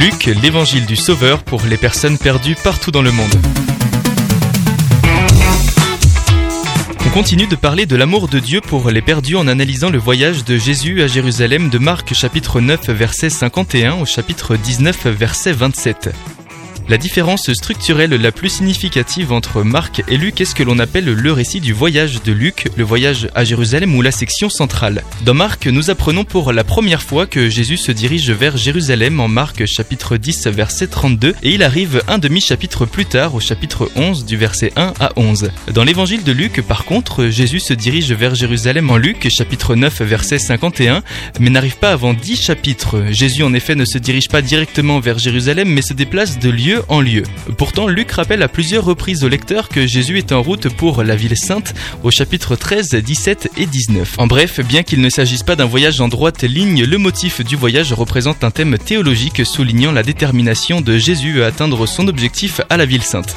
[0.00, 3.34] Luc, l'évangile du Sauveur pour les personnes perdues partout dans le monde.
[7.04, 10.42] On continue de parler de l'amour de Dieu pour les perdus en analysant le voyage
[10.44, 16.14] de Jésus à Jérusalem de Marc chapitre 9 verset 51 au chapitre 19 verset 27.
[16.90, 21.04] La différence structurelle la plus significative entre Marc et Luc est ce que l'on appelle
[21.04, 25.04] le récit du voyage de Luc, le voyage à Jérusalem ou la section centrale.
[25.24, 29.28] Dans Marc, nous apprenons pour la première fois que Jésus se dirige vers Jérusalem en
[29.28, 34.24] Marc chapitre 10 verset 32 et il arrive un demi-chapitre plus tard au chapitre 11
[34.24, 35.52] du verset 1 à 11.
[35.72, 40.02] Dans l'évangile de Luc, par contre, Jésus se dirige vers Jérusalem en Luc chapitre 9
[40.02, 41.04] verset 51
[41.38, 43.04] mais n'arrive pas avant 10 chapitres.
[43.10, 46.79] Jésus en effet ne se dirige pas directement vers Jérusalem mais se déplace de lieu
[46.88, 47.22] en lieu.
[47.56, 51.16] Pourtant, Luc rappelle à plusieurs reprises au lecteur que Jésus est en route pour la
[51.16, 54.18] ville sainte au chapitre 13, 17 et 19.
[54.18, 57.56] En bref, bien qu'il ne s'agisse pas d'un voyage en droite ligne, le motif du
[57.56, 62.76] voyage représente un thème théologique soulignant la détermination de Jésus à atteindre son objectif à
[62.76, 63.34] la ville sainte.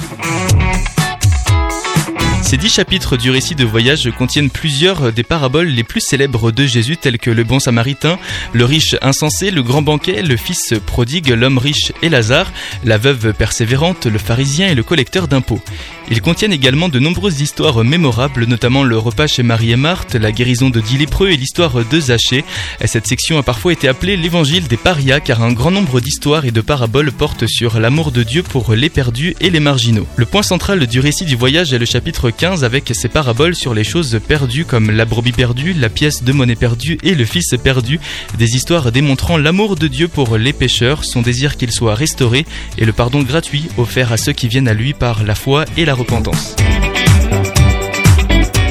[2.53, 6.67] Ces dix chapitres du récit de voyage contiennent plusieurs des paraboles les plus célèbres de
[6.67, 8.19] Jésus telles que le bon samaritain,
[8.53, 12.51] le riche insensé, le grand banquet, le fils prodigue, l'homme riche et Lazare,
[12.83, 15.63] la veuve persévérante, le pharisien et le collecteur d'impôts.
[16.11, 20.31] Ils contiennent également de nombreuses histoires mémorables, notamment le repas chez Marie et Marthe, la
[20.31, 22.43] guérison de dix lépreux et l'histoire de Zachée.
[22.85, 26.51] Cette section a parfois été appelée l'évangile des parias car un grand nombre d'histoires et
[26.51, 30.05] de paraboles portent sur l'amour de Dieu pour les perdus et les marginaux.
[30.17, 33.73] Le point central du récit du voyage est le chapitre 15 avec ses paraboles sur
[33.73, 37.55] les choses perdues comme la brebis perdue, la pièce de monnaie perdue et le fils
[37.63, 38.01] perdu,
[38.37, 42.45] des histoires démontrant l'amour de Dieu pour les pécheurs, son désir qu'ils soient restaurés
[42.77, 45.85] et le pardon gratuit offert à ceux qui viennent à lui par la foi et
[45.85, 46.57] la repentance.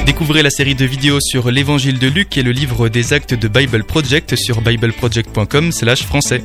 [0.05, 3.47] Découvrez la série de vidéos sur l'évangile de Luc et le livre des actes de
[3.47, 6.43] Bible Project sur bibleproject.com/français.